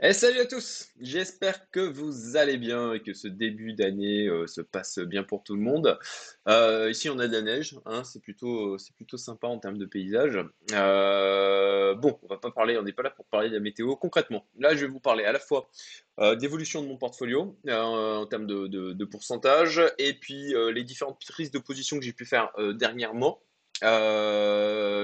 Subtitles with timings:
[0.00, 0.90] Eh, salut à tous!
[1.00, 5.42] J'espère que vous allez bien et que ce début d'année euh, se passe bien pour
[5.42, 5.98] tout le monde.
[6.46, 9.86] Euh, ici, on a de la neige, hein, c'est plutôt, plutôt sympa en termes de
[9.86, 10.38] paysage.
[10.70, 13.96] Euh, bon, on va pas parler, on n'est pas là pour parler de la météo
[13.96, 14.46] concrètement.
[14.56, 15.68] Là, je vais vous parler à la fois
[16.36, 21.98] d'évolution de mon portfolio en termes de, pourcentage et puis les différentes prises de position
[21.98, 23.40] que j'ai pu faire dernièrement.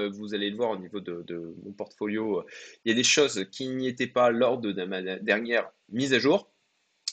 [0.05, 2.43] Euh, vous allez le voir au niveau de, mon portfolio,
[2.83, 6.19] il y a des choses qui n'y étaient pas lors de ma dernière mise à
[6.19, 6.51] jour.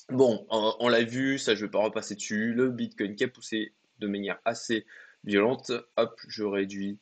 [0.08, 2.52] Bon, on, l'a vu, ça je ne vais pas repasser dessus.
[2.52, 4.84] Le Bitcoin qui a poussé de manière assez
[5.24, 5.72] violente.
[5.96, 6.98] Hop, je réduis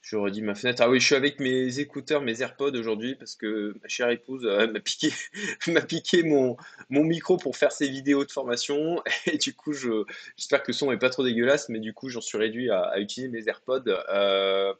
[0.00, 0.80] J'aurais dit ma fenêtre.
[0.82, 4.46] Ah oui, je suis avec mes écouteurs, mes AirPods aujourd'hui parce que ma chère épouse
[4.46, 5.12] euh, m'a piqué,
[5.66, 6.56] m'a piqué mon,
[6.88, 9.02] micro pour faire ses vidéos de formation.
[9.26, 10.04] Et du coup, je,
[10.36, 12.98] j'espère que le son n'est pas trop dégueulasse, mais du coup, j'en suis réduit à,
[12.98, 13.82] utiliser mes AirPods.
[14.08, 14.72] Euh,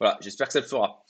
[0.00, 1.04] voilà, j'espère que ça le fera.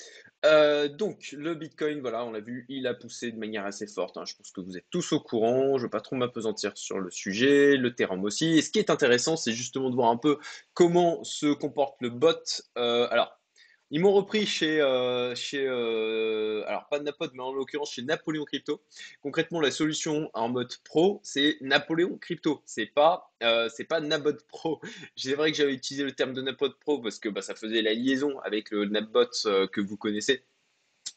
[0.46, 4.16] Euh, donc, le Bitcoin, voilà, on l'a vu, il a poussé de manière assez forte.
[4.16, 4.24] Hein.
[4.26, 5.76] Je pense que vous êtes tous au courant.
[5.76, 8.58] Je ne vais pas trop m'apesantir sur le sujet, le Ethereum aussi.
[8.58, 10.38] Et ce qui est intéressant, c'est justement de voir un peu
[10.72, 12.62] comment se comporte le bot.
[12.76, 13.39] alors,
[13.90, 18.44] ils m'ont repris chez, euh, chez euh, alors pas Napod, mais en l'occurrence chez Napoléon
[18.44, 18.82] Crypto.
[19.20, 22.62] Concrètement, la solution en mode pro, c'est Napoléon Crypto.
[22.64, 24.80] C'est pas, euh, c'est pas Nabot Pro.
[25.16, 27.82] C'est vrai que j'avais utilisé le terme de Napod Pro parce que bah, ça faisait
[27.82, 29.26] la liaison avec le Napbot
[29.72, 30.44] que vous connaissez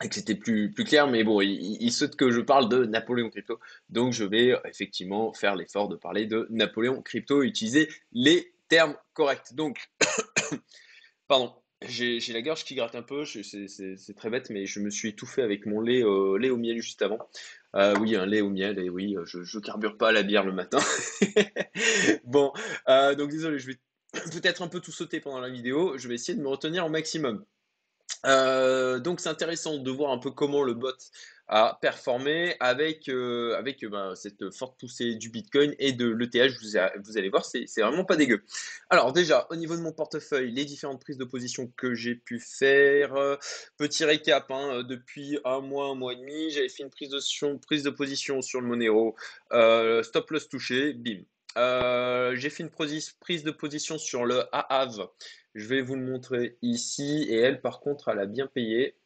[0.04, 2.86] et que c'était plus, plus clair, mais bon, il, il, souhaite que je parle de
[2.86, 3.60] Napoléon Crypto.
[3.90, 8.96] Donc je vais effectivement faire l'effort de parler de Napoléon Crypto et utiliser les termes
[9.14, 9.54] corrects.
[9.54, 9.90] Donc,
[11.28, 11.54] pardon.
[11.88, 15.42] J'ai la gorge qui gratte un peu, c'est très bête, mais je me suis étouffé
[15.42, 17.20] avec mon lait, euh, au miel juste avant.
[17.76, 20.52] Euh, oui, un lait au miel, et oui, je, je carbure pas la bière le
[20.52, 20.80] matin.
[22.24, 22.54] bon,
[22.90, 23.80] euh, donc désolé, je vais
[24.32, 25.98] peut-être un peu tout sauter pendant la vidéo.
[25.98, 27.44] Je vais essayer de me retenir au maximum.
[28.24, 30.92] Donc c'est intéressant de voir un peu comment le bot
[31.48, 36.54] à performer avec, euh, avec euh, ben, cette forte poussée du Bitcoin et de l'ETH.
[37.04, 38.44] Vous, allez voir, c'est vraiment pas dégueu.
[38.90, 42.40] Alors déjà, au niveau de mon portefeuille, les différentes prises de position que j'ai pu
[42.40, 43.14] faire.
[43.16, 43.36] Euh,
[43.78, 47.58] petit récap, hein, depuis un mois, un mois et demi, j'avais fait une prise de,
[47.58, 49.16] prise de position sur le Monero,
[50.04, 51.24] stop loss touché, bim.
[51.56, 55.08] J'ai fait une prise de position sur le AAV.
[55.56, 57.26] Je vais vous le montrer ici.
[57.30, 58.98] Et elle, par contre, elle a bien payé.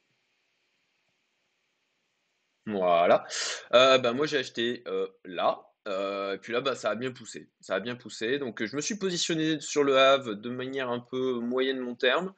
[2.68, 3.26] Voilà.
[3.74, 5.67] Euh, bah, moi, j'ai acheté euh, là.
[5.88, 7.48] Euh, et puis là, bah, ça a bien poussé.
[7.62, 8.38] Ça a bien poussé.
[8.38, 12.34] Donc, je me suis positionné sur le Havre de manière un peu moyenne long terme.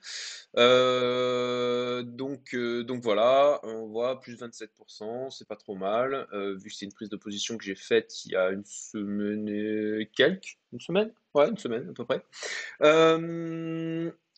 [2.03, 6.27] donc, donc voilà, on voit plus 27%, c'est pas trop mal.
[6.33, 9.47] vu que c'est une prise de position que j'ai faite il y a une semaine
[9.49, 10.57] et quelques.
[10.71, 11.11] Une semaine?
[11.33, 12.23] Ouais, une semaine à peu près.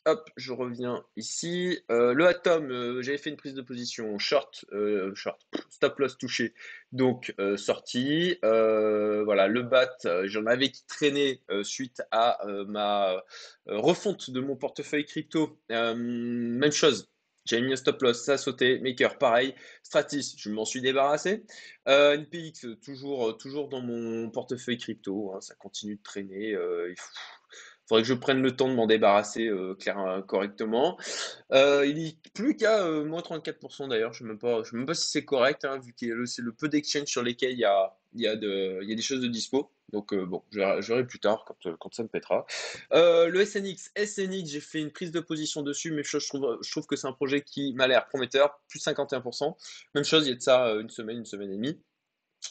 [0.07, 1.79] Hop, je reviens ici.
[1.91, 5.39] Euh, le Atom, euh, j'avais fait une prise de position short, euh, short,
[5.69, 6.55] stop loss touché,
[6.91, 8.37] donc sorti.
[8.41, 13.23] voilà, le BAT, j'en avais qui traînait suite à ma
[13.67, 15.59] refonte de mon portefeuille crypto.
[15.69, 17.11] même chose,
[17.45, 18.79] j'avais mis un stop loss, ça a sauté.
[18.79, 19.53] Maker, pareil.
[19.83, 21.43] Stratis, je m'en suis débarrassé.
[21.85, 25.33] NPX, toujours, toujours dans mon portefeuille crypto.
[25.35, 26.55] Hein, ça continue de traîner.
[27.91, 30.97] Faudrait que je prenne le temps de m'en débarrasser euh, euh, correctement.
[31.51, 35.25] Euh, il n'y plus qu'à moins 34% d'ailleurs, je ne sais même pas si c'est
[35.25, 38.35] correct, hein, vu que c'est le peu d'exchange sur lesquels il y a, y, a
[38.35, 39.71] y a des choses de dispo.
[39.91, 42.45] Donc bon, j'aurai plus tard quand, quand, ça me pètera.
[42.91, 46.85] le SNX, SNX, j'ai fait une prise de position dessus, mais je trouve, je trouve
[46.85, 49.53] que c'est un projet qui m'a l'air prometteur, plus 51%.
[49.95, 51.77] Même chose, il y a de ça une semaine, une semaine et demie.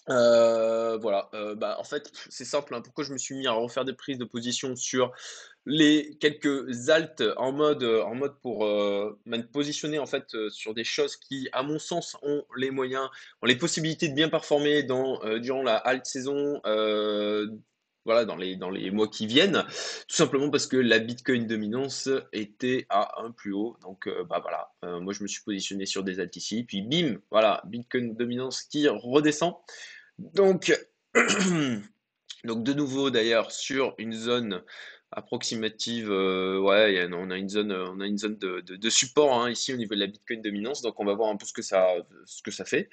[0.09, 2.81] Euh, voilà, euh, bah, en fait, c'est simple, hein.
[2.81, 5.13] pourquoi je me suis mis à refaire des prises de position sur
[5.67, 10.85] les quelques altes en mode, en mode pour euh, me positionner en fait sur des
[10.85, 13.09] choses qui, à mon sens, ont les moyens,
[13.43, 16.61] ont les possibilités de bien performer dans, durant la halte saison,
[18.05, 19.65] voilà, dans les, dans les mois qui viennent,
[20.09, 23.77] tout simplement parce que la Bitcoin dominance était à un plus haut.
[23.83, 27.63] Donc, bah voilà, moi je me suis positionné sur des altes ici, puis bim, voilà,
[27.67, 29.55] Bitcoin dominance qui redescend.
[30.19, 30.73] Donc,
[32.45, 34.63] donc de nouveau d'ailleurs sur une zone
[35.13, 39.73] approximative, euh, ouais, on a une zone, on a une zone de, support hein, ici
[39.73, 42.65] au niveau de la Bitcoin dominance, donc on va voir un peu ce que ça,
[42.65, 42.89] fait.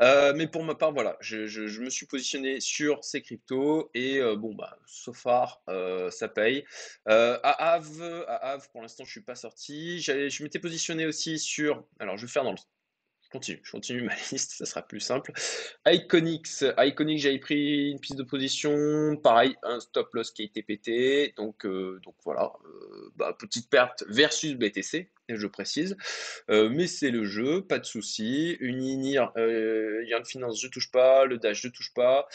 [0.00, 4.36] Euh, mais pour ma part, voilà, je, me suis positionné sur ces cryptos et euh,
[4.36, 5.62] bon bah, so far,
[6.10, 6.64] ça paye.
[7.06, 10.00] à Ave, à pour l'instant, je suis pas sorti.
[10.00, 12.58] Je m'étais positionné aussi sur, alors je vais faire dans le
[13.26, 15.32] je continue, continue ma liste, ça sera plus simple.
[15.86, 20.62] Iconics, Iconics, j'avais pris une piste de position, pareil, un stop loss qui a été
[20.62, 25.96] pété, donc, euh, voilà, euh, bah, petite perte versus BTC, je précise,
[26.50, 28.56] euh, mais c'est le jeu, pas de souci.
[28.60, 32.28] Unir, Yarn Finance, je touche pas, le Dash, je touche pas,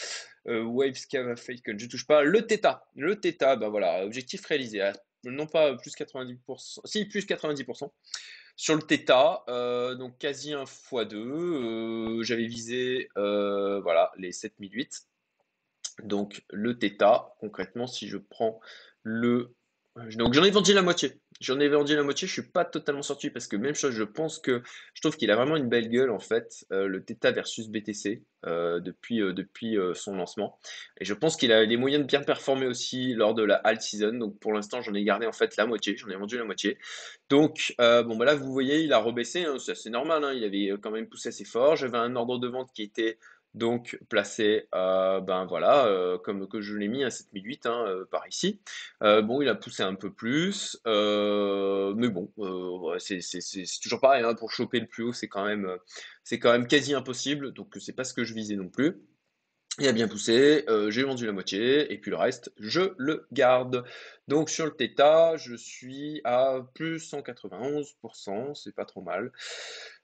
[0.44, 1.06] Waves
[1.36, 4.90] Falcon, je touche pas, le Theta, le Theta, bah voilà, objectif réalisé,
[5.24, 7.90] non pas plus 90%, si plus 90%.
[8.56, 15.08] Sur le Theta, euh, donc quasi un x2, euh, j'avais visé euh, voilà, les 7008.
[16.04, 18.60] Donc le Theta, concrètement, si je prends
[19.02, 19.54] le
[20.16, 21.20] donc j'en ai vendu la moitié.
[21.42, 24.04] J'en ai vendu la moitié, je suis pas totalement sorti parce que même chose, je
[24.04, 24.62] pense que
[24.94, 28.22] je trouve qu'il a vraiment une belle gueule en fait, euh, le Theta versus BTC
[28.46, 30.60] euh, depuis, euh, depuis son lancement.
[31.00, 33.80] Et je pense qu'il a les moyens de bien performer aussi lors de la alt
[33.80, 34.12] season.
[34.12, 36.78] Donc pour l'instant, j'en ai gardé en fait la moitié, j'en ai vendu la moitié.
[37.28, 40.78] Donc bon bah là vous voyez, il a rebaissé, hein, c'est normal, hein, il avait
[40.80, 41.74] quand même poussé assez fort.
[41.74, 43.18] J'avais un ordre de vente qui était
[43.54, 48.04] donc placé, euh, ben voilà, euh, comme que je l'ai mis à 7008 hein, euh,
[48.10, 48.60] par ici.
[49.00, 52.30] bon, il a poussé un peu plus, mais bon,
[52.98, 53.20] c'est
[53.82, 54.24] toujours pareil.
[54.24, 55.78] Hein, pour choper le plus haut, c'est quand même,
[56.66, 57.52] quasi impossible.
[57.52, 59.02] Donc c'est pas ce que je visais non plus.
[59.78, 63.84] Il a bien poussé, j'ai vendu la moitié, et puis le reste, je le garde.
[64.28, 69.32] Donc sur le Theta, je suis à plus 191%, c'est pas trop mal.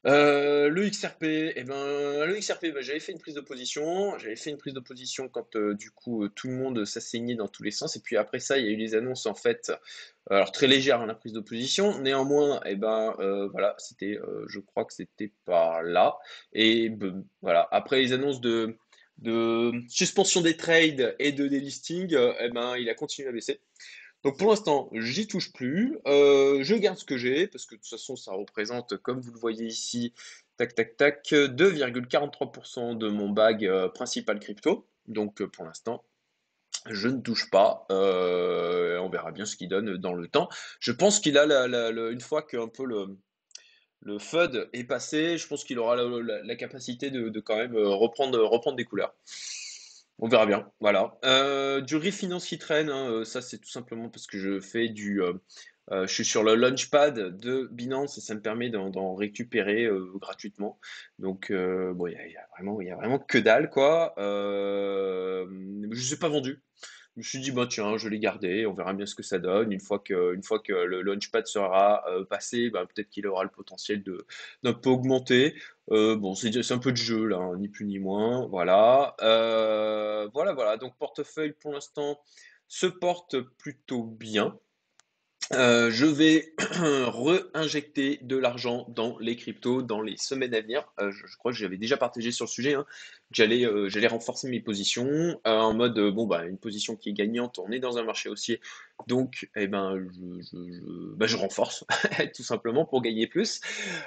[0.06, 4.16] Euh, le XRP, eh ben, le XRP, ben, j'avais fait une prise de position.
[4.18, 7.34] J'avais fait une prise de position quand euh, du coup euh, tout le monde s'asseignait
[7.34, 7.96] dans tous les sens.
[7.96, 9.72] Et puis après ça, il y a eu les annonces en fait,
[10.30, 12.00] alors très légères hein, la prise de position.
[12.00, 13.14] Néanmoins, eh ben
[13.52, 16.16] voilà, c'était, je crois que c'était par là.
[16.52, 16.92] Et
[17.42, 18.76] voilà, après les annonces de
[19.18, 23.60] de suspension des trades et de délisting, eh ben il a continué à baisser.
[24.24, 25.98] Donc pour l'instant, j'y touche plus.
[26.06, 29.32] Euh, je garde ce que j'ai parce que de toute façon, ça représente, comme vous
[29.32, 30.12] le voyez ici,
[30.56, 34.86] tac tac tac, 2,43% de mon bag euh, principal crypto.
[35.06, 36.02] Donc euh, pour l'instant,
[36.90, 37.86] je ne touche pas.
[37.90, 40.48] on verra bien ce qu'il donne dans le temps.
[40.80, 43.16] Je pense qu'il a une fois qu'un peu le,
[44.00, 48.38] le FUD est passé, je pense qu'il aura la, capacité de, de, quand même reprendre,
[48.40, 49.14] reprendre des couleurs.
[50.20, 51.16] On verra bien, voilà.
[51.24, 54.88] Euh, du refinance qui traîne, hein, euh, ça c'est tout simplement parce que je fais
[54.88, 55.22] du...
[55.22, 55.32] Euh,
[55.90, 60.78] je suis sur le launchpad de Binance et ça me permet d'en récupérer gratuitement.
[61.18, 64.12] Donc, bon, il y, a vraiment, il y a vraiment que dalle, quoi.
[64.18, 66.62] je ne suis pas vendu.
[67.18, 69.40] Je me suis dit, bah, tiens, je l'ai gardé, on verra bien ce que ça
[69.40, 69.72] donne.
[69.72, 73.50] Une fois que, une fois que le launchpad sera passé, bah, peut-être qu'il aura le
[73.50, 74.04] potentiel
[74.62, 75.54] d'un peu augmenter.
[75.90, 78.46] Euh, bon, c'est un peu de jeu là, hein, ni plus ni moins.
[78.46, 79.16] Voilà.
[79.20, 80.76] Euh, voilà, voilà.
[80.76, 82.20] Donc portefeuille pour l'instant
[82.68, 84.56] se porte plutôt bien.
[85.54, 90.92] Euh, je vais re-injecter de l'argent dans les cryptos dans les semaines à venir.
[90.98, 92.74] je, crois que j'avais déjà partagé sur le sujet.
[92.74, 92.84] Hein
[93.30, 97.10] j'allais euh, j'allais renforcer mes positions euh, en mode euh, bon bah une position qui
[97.10, 98.60] est gagnante on est dans un marché haussier.
[99.06, 101.84] Donc eh ben je, je, bah, je renforce
[102.34, 103.60] tout simplement pour gagner plus.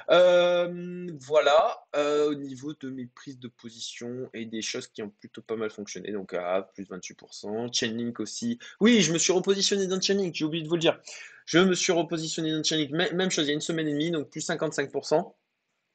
[0.10, 5.56] Voilà au niveau de mes prises de position et des choses qui ont plutôt pas
[5.56, 8.60] mal fonctionné donc à plus 28% Chainlink aussi.
[8.80, 11.00] Oui je me suis repositionné dans Chainlink j'ai oublié de vous le dire.
[11.46, 12.92] Je me suis repositionné dans Chainlink.
[12.92, 15.34] Même chose il y a une semaine et demie donc plus 55%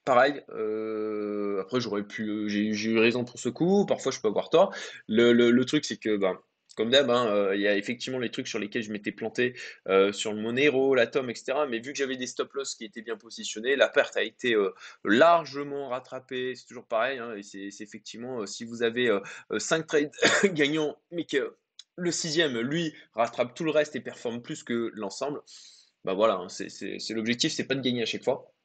[0.07, 4.49] pareil, euh, après j'aurais pu, j'ai eu raison pour ce coup, parfois je peux avoir
[4.49, 4.75] tort.
[5.09, 6.39] Le, truc c'est que, ben,
[6.77, 9.55] comme d'hab, hein, euh, il y a effectivement les trucs sur lesquels je m'étais planté
[9.89, 11.59] euh, sur le Monero, l'Atom, etc.
[11.69, 14.55] Mais vu que j'avais des stop loss qui étaient bien positionnés, la perte a été
[15.05, 16.55] largement rattrapée.
[16.55, 19.11] C'est toujours pareil, hein, c'est effectivement si vous avez
[19.59, 20.13] 5 trades
[20.45, 21.57] gagnants, mais que
[21.97, 25.41] le sixième, lui, rattrape tout le reste et performe plus que l'ensemble,
[26.05, 28.56] bah voilà, hein, c'est l'objectif, c'est pas de gagner à chaque fois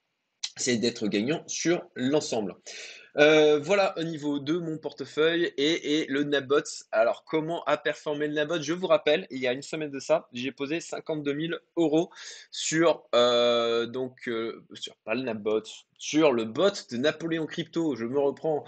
[0.61, 2.55] c'est d'être gagnant sur l'ensemble.
[3.17, 6.63] Euh, voilà au niveau de mon portefeuille et, le Nabot.
[6.91, 8.61] Alors, comment a performé le Nabot?
[8.61, 12.09] Je vous rappelle, il y a une semaine de ça, j'ai posé 52 000 euros
[12.51, 15.63] sur, euh, donc, euh, sur pas le Nabot,
[15.97, 17.95] sur le bot de Napoléon Crypto.
[17.95, 18.63] Je me reprends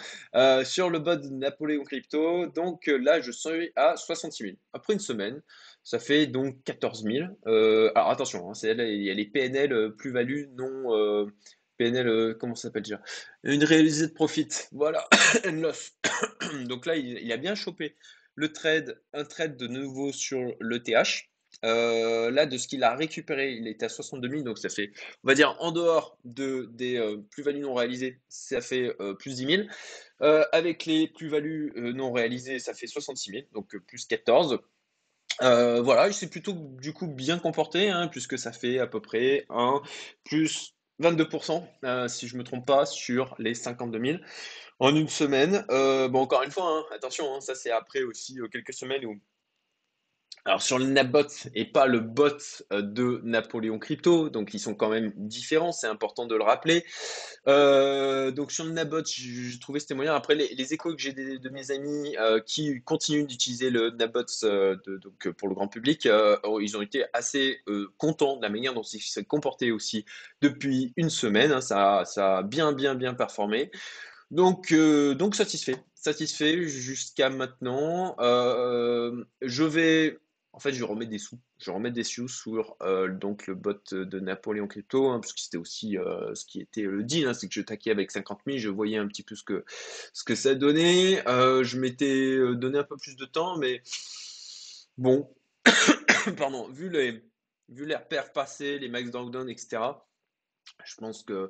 [0.65, 2.47] sur le bot de Napoléon Crypto.
[2.47, 4.55] Donc là, je suis à 66 000.
[4.73, 5.41] Après une semaine,
[5.83, 7.25] ça fait donc 14 000.
[7.95, 11.27] alors attention, hein, il y a les PNL plus-value non
[11.77, 13.01] PNL, euh, comment ça s'appelle déjà?
[13.43, 15.07] Une réalisée de profit, voilà,
[15.45, 15.91] and loss.
[16.65, 17.95] Donc là, il, a bien chopé
[18.35, 21.29] le trade, un trade de nouveau sur le TH.
[21.63, 24.91] Euh, là, de ce qu'il a récupéré, il était à 62 000, donc ça fait,
[25.23, 29.45] on va dire, en dehors de, des euh, plus-values non réalisées, ça fait plus 10
[29.45, 29.63] 000.
[30.51, 34.59] avec les plus-values non réalisées, ça fait 66 000, donc plus 14.
[35.39, 39.45] voilà, il s'est plutôt du coup bien comporté, hein, puisque ça fait à peu près
[39.49, 39.81] un
[40.23, 40.73] plus
[41.03, 44.17] 22%, si je me trompe pas, sur les 52 000
[44.79, 45.65] en une semaine.
[45.69, 49.19] bon, encore une fois, hein, attention, hein, ça c'est après aussi quelques semaines où
[50.45, 51.21] alors sur le Nabot
[51.55, 52.37] et pas le bot
[52.73, 56.83] euh, de Napoléon Crypto, donc ils sont quand même différents, c'est important de le rappeler.
[57.47, 60.13] Euh, donc sur le Nabot, j'ai trouvé c'était moyen.
[60.13, 64.23] Après les, échos que j'ai de, mes amis euh, qui continuent d'utiliser le Nabot
[65.01, 66.09] donc pour le grand public,
[66.59, 67.61] ils ont été assez
[67.97, 70.03] contents de la manière dont il s'est comporté aussi
[70.41, 71.53] depuis une semaine.
[71.53, 71.61] Hein.
[71.61, 73.71] ça, ça a bien bien bien performé.
[74.31, 78.17] Donc, donc satisfait, satisfait jusqu'à maintenant.
[78.19, 80.19] je vais
[80.53, 81.39] en fait, je remets des sous.
[81.57, 85.41] Je remets des sous sur euh, donc le bot de Napoléon Crypto, hein, parce que
[85.41, 88.41] c'était aussi euh, ce qui était le deal, hein, c'est que je taquais avec 50
[88.45, 89.65] 000, je voyais un petit peu ce que,
[90.13, 91.27] ce que ça donnait.
[91.27, 93.81] Euh, je m'étais donné un peu plus de temps, mais
[94.97, 95.27] bon,
[96.37, 97.23] pardon, vu les,
[97.69, 99.81] vu les repères passés, les max down, etc.,
[100.85, 101.49] je pense que,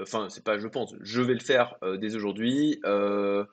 [0.00, 2.80] enfin, c'est pas je pense, je vais le faire euh, dès aujourd'hui.
[2.84, 3.44] Euh,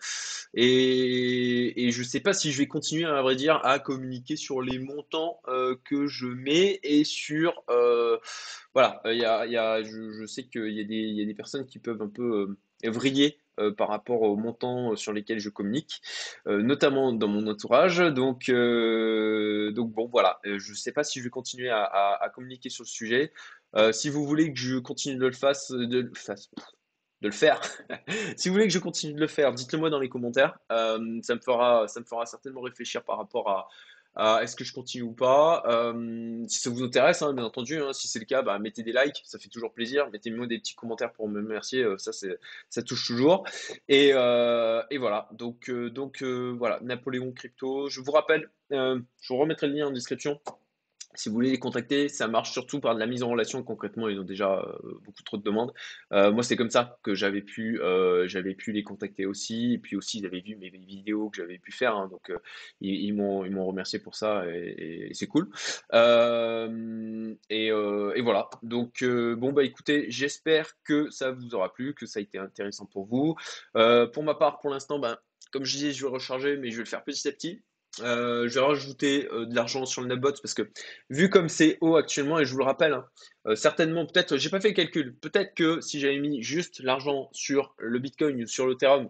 [0.53, 4.61] et, et je sais pas si je vais continuer, à vrai dire, à communiquer sur
[4.61, 7.63] les montants euh, que je mets et sur.
[8.73, 11.33] voilà, il y a, y a, je, sais qu'il y, a des, y a des
[11.33, 13.39] personnes qui peuvent un peu vriller
[13.77, 16.01] par rapport aux montants sur lesquels je communique,
[16.45, 17.97] notamment dans mon entourage.
[17.97, 22.69] Donc, donc bon, voilà, je ne sais pas si je vais continuer à, à communiquer
[22.69, 23.33] sur le sujet.
[23.75, 25.55] Euh, si vous voulez que je continue de le, faire,
[28.37, 30.57] si vous voulez que je continue de le faire, dites-le moi dans les commentaires.
[30.71, 33.67] Euh, ça, me fera, ça me fera certainement réfléchir par rapport à,
[34.41, 35.63] est-ce que je continue ou pas.
[35.67, 38.83] Euh, si ça vous intéresse, hein, bien entendu, hein, si c'est le cas, bah, mettez
[38.83, 40.09] des likes, ça fait toujours plaisir.
[40.09, 43.45] Mettez-moi des petits commentaires pour me remercier, ça, touche toujours.
[43.87, 47.87] Et, voilà, donc voilà, Napoléon Crypto.
[47.87, 50.39] Je vous rappelle, je vous remettrai le lien en description.
[51.15, 53.63] Si vous voulez les contacter, ça marche surtout par de la mise en relation.
[53.63, 55.73] Concrètement, ils ont déjà euh, beaucoup trop de demandes.
[56.13, 59.73] Euh, moi, c'est comme ça que j'avais pu, euh, j'avais pu les contacter aussi.
[59.73, 61.95] Et puis aussi, ils avaient vu mes vidéos que j'avais pu faire.
[61.95, 62.09] Hein.
[62.09, 62.31] donc,
[62.79, 65.49] ils, m'ont, remercié pour ça et, c'est cool.
[67.49, 68.49] Et, et, voilà.
[68.61, 72.85] Donc, bon, bah écoutez, j'espère que ça vous aura plu, que ça a été intéressant
[72.85, 73.35] pour vous.
[73.73, 75.17] pour ma part, pour l'instant, ben,
[75.51, 77.63] comme je disais, je vais recharger, mais je vais le faire petit à petit.
[78.01, 80.69] Euh, je vais rajouter euh, de l'argent sur le Nabot parce que
[81.09, 83.05] vu comme c'est haut actuellement, et je vous le rappelle, hein,
[83.47, 87.29] euh, certainement, peut-être, j'ai pas fait le calcul, peut-être que si j'avais mis juste l'argent
[87.33, 89.09] sur le Bitcoin ou sur l'Ethereum,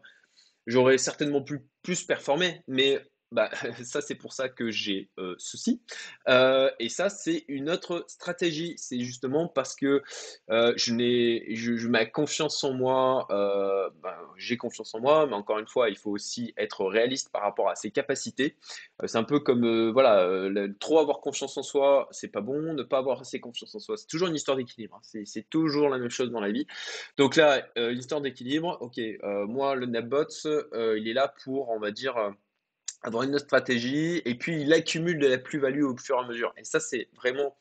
[0.65, 3.50] j'aurais certainement pu plus performer, mais bah,
[3.83, 5.81] ça, c'est pour ça que j'ai euh, ceci.
[6.27, 8.74] Euh, et ça, c'est une autre stratégie.
[8.77, 10.01] C'est justement parce que
[10.50, 15.59] euh, je n'ai, je, ma confiance en moi, ben, j'ai confiance en moi, mais encore
[15.59, 18.55] une fois, il faut aussi être réaliste par rapport à ses capacités.
[19.05, 20.27] c'est un peu comme, voilà,
[20.79, 22.74] trop avoir confiance en soi, c'est pas bon.
[22.74, 24.95] Ne pas avoir assez confiance en soi, c'est toujours une histoire d'équilibre.
[24.95, 25.21] Hein.
[25.25, 26.67] C'est, toujours la même chose dans la vie.
[27.17, 29.00] Donc là, l'histoire d'équilibre, ok,
[29.48, 30.27] moi, le Nabot,
[30.74, 32.33] il est là pour, on va dire,
[33.01, 36.27] avoir une autre stratégie, et puis il accumule de la plus-value au fur et à
[36.27, 36.53] mesure.
[36.58, 37.56] Et ça, c'est vraiment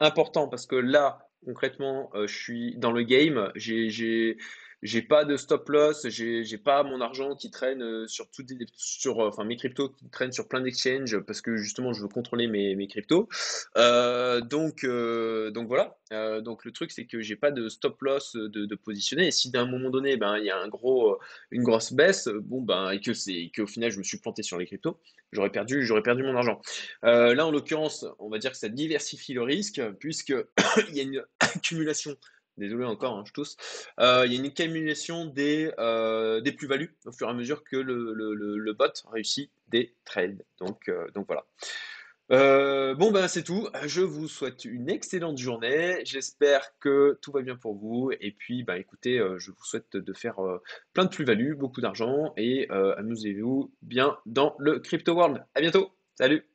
[0.00, 4.36] important parce que là, concrètement, euh, je suis dans le game, j'ai
[4.82, 8.44] j'ai pas de stop loss, j'ai pas mon argent qui traîne euh, sur tout
[8.74, 12.08] sur euh, enfin mes cryptos qui traînent sur plein d'exchanges parce que justement je veux
[12.08, 13.28] contrôler mes, mes cryptos.
[13.76, 15.96] Euh, donc donc voilà.
[16.40, 19.66] donc le truc c'est que j'ai pas de stop loss de, positionner et si d'un
[19.66, 21.18] moment donné ben il y a un gros
[21.50, 24.58] une grosse baisse bon ben et que c'est qu'au final je me suis planté sur
[24.58, 24.98] les cryptos,
[25.32, 26.60] j'aurais perdu j'aurais perdu mon argent.
[27.02, 30.34] là en l'occurrence, on va dire que ça diversifie le risque puisque
[30.88, 32.16] il y a une accumulation
[32.56, 33.56] désolé encore, hein, je tousse,
[34.00, 37.64] euh, il y a une accumulation des, euh, des plus-values au fur et à mesure
[37.64, 40.44] que le, le, bot réussit des trades.
[40.58, 41.44] Donc, euh, donc voilà.
[42.94, 43.68] bon, ben c'est tout.
[43.86, 46.00] Je vous souhaite une excellente journée.
[46.04, 48.12] J'espère que tout va bien pour vous.
[48.20, 50.36] Et puis, ben, écoutez, je vous souhaite de faire
[50.92, 55.44] plein de plus-values, beaucoup d'argent et amusez-vous bien dans le crypto world.
[55.54, 55.90] À bientôt.
[56.14, 56.49] Salut